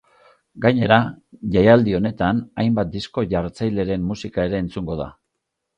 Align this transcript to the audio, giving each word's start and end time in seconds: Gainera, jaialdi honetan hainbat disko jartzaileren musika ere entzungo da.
Gainera, 0.63 0.97
jaialdi 1.57 1.95
honetan 1.99 2.41
hainbat 2.63 2.93
disko 2.97 3.27
jartzaileren 3.35 4.13
musika 4.13 4.49
ere 4.51 4.63
entzungo 4.67 5.01
da. 5.07 5.13